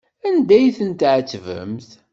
[0.27, 1.89] Anda ay ten-tɛettbemt?